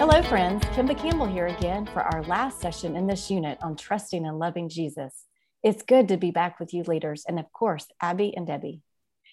[0.00, 0.64] Hello, friends.
[0.68, 4.66] Kimba Campbell here again for our last session in this unit on trusting and loving
[4.66, 5.26] Jesus.
[5.62, 8.80] It's good to be back with you, leaders, and of course, Abby and Debbie.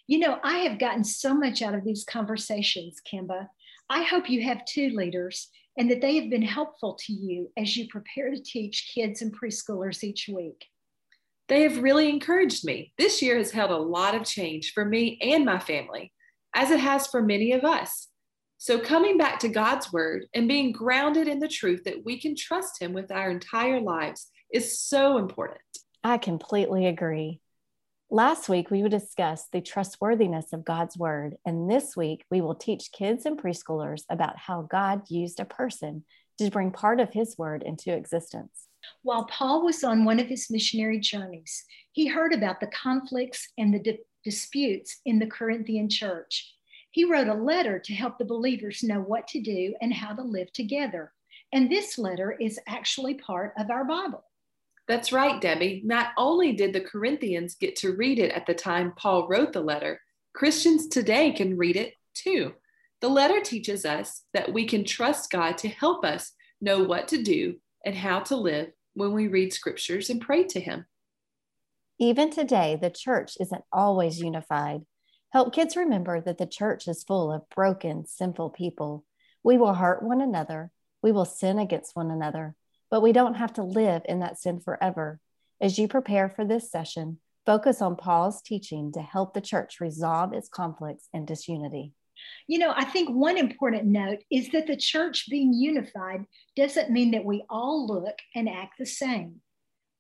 [0.07, 3.47] You know, I have gotten so much out of these conversations, Kimba.
[3.89, 7.77] I hope you have too, leaders, and that they have been helpful to you as
[7.77, 10.65] you prepare to teach kids and preschoolers each week.
[11.47, 12.91] They have really encouraged me.
[12.97, 16.11] This year has held a lot of change for me and my family,
[16.54, 18.09] as it has for many of us.
[18.59, 22.35] So, coming back to God's word and being grounded in the truth that we can
[22.35, 25.61] trust Him with our entire lives is so important.
[26.03, 27.39] I completely agree.
[28.09, 32.91] Last week, we discussed the trustworthiness of God's word, and this week, we will teach
[32.91, 36.05] kids and preschoolers about how God used a person
[36.37, 38.67] to bring part of his word into existence.
[39.01, 43.73] While Paul was on one of his missionary journeys, he heard about the conflicts and
[43.73, 46.53] the di- disputes in the Corinthian church.
[46.97, 50.23] He wrote a letter to help the believers know what to do and how to
[50.23, 51.13] live together.
[51.53, 54.23] And this letter is actually part of our Bible.
[54.87, 55.84] That's right, Debbie.
[55.85, 59.62] Not only did the Corinthians get to read it at the time Paul wrote the
[59.62, 60.01] letter,
[60.34, 62.55] Christians today can read it too.
[63.01, 67.22] The letter teaches us that we can trust God to help us know what to
[67.22, 70.88] do and how to live when we read scriptures and pray to Him.
[72.00, 74.81] Even today, the church isn't always unified.
[75.38, 79.06] Help kids remember that the church is full of broken, sinful people.
[79.44, 80.72] We will hurt one another,
[81.03, 82.56] we will sin against one another,
[82.90, 85.19] but we don't have to live in that sin forever.
[85.62, 90.34] As you prepare for this session, focus on Paul's teaching to help the church resolve
[90.34, 91.94] its conflicts and disunity.
[92.47, 96.25] You know, I think one important note is that the church being unified
[96.56, 99.35] doesn't mean that we all look and act the same.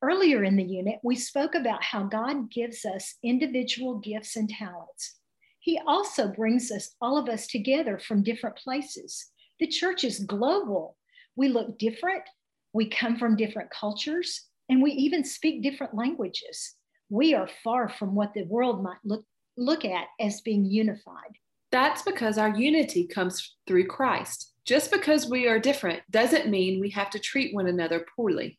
[0.01, 5.13] Earlier in the unit, we spoke about how God gives us individual gifts and talents.
[5.67, 9.25] He also brings us, all of us together from different places.
[9.59, 10.95] The church is global.
[11.35, 12.23] We look different,
[12.71, 16.75] we come from different cultures, and we even speak different languages.
[17.09, 19.25] We are far from what the world might look,
[19.57, 21.35] look at as being unified.
[21.69, 24.53] That's because our unity comes through Christ.
[24.63, 28.57] Just because we are different doesn't mean we have to treat one another poorly.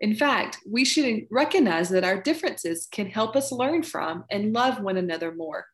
[0.00, 4.82] In fact, we should recognize that our differences can help us learn from and love
[4.82, 5.64] one another more,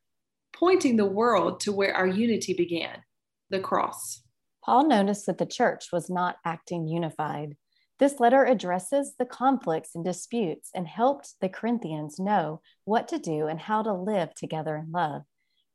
[0.60, 3.02] pointing the world to where our unity began
[3.48, 4.22] the cross.
[4.62, 7.56] Paul noticed that the church was not acting unified.
[7.98, 13.46] This letter addresses the conflicts and disputes and helped the Corinthians know what to do
[13.46, 15.22] and how to live together in love.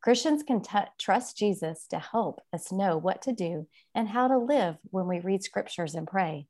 [0.03, 4.37] Christians can t- trust Jesus to help us know what to do and how to
[4.37, 6.45] live when we read scriptures and pray.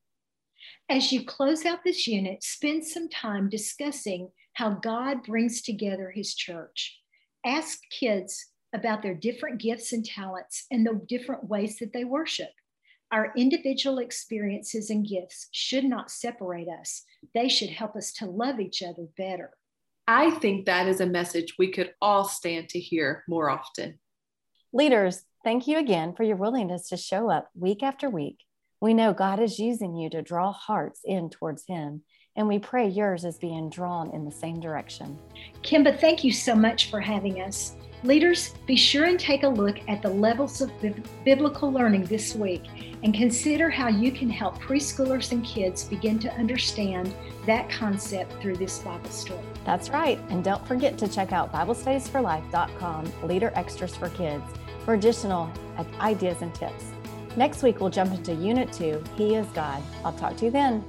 [0.90, 6.36] As you close out this unit, spend some time discussing how God brings together his
[6.36, 7.00] church.
[7.46, 12.50] Ask kids about their different gifts and talents and the different ways that they worship.
[13.12, 18.60] Our individual experiences and gifts should not separate us, they should help us to love
[18.60, 19.52] each other better.
[20.08, 24.00] I think that is a message we could all stand to hear more often.
[24.74, 28.45] Leaders, thank you again for your willingness to show up week after week.
[28.82, 32.02] We know God is using you to draw hearts in towards Him,
[32.36, 35.18] and we pray yours is being drawn in the same direction.
[35.64, 37.76] Kimba, thank you so much for having us.
[38.04, 40.72] Leaders, be sure and take a look at the levels of
[41.24, 42.64] biblical learning this week
[43.02, 47.16] and consider how you can help preschoolers and kids begin to understand
[47.48, 49.44] that concept through this Bible story.
[49.66, 50.20] That's right.
[50.30, 54.44] And don't forget to check out BibleStudiesForLife.com, Leader Extras for Kids,
[54.84, 55.52] for additional
[56.00, 56.92] ideas and tips.
[57.38, 59.82] Next week, we'll jump into Unit 2 He is God.
[60.04, 60.84] I'll talk to you then.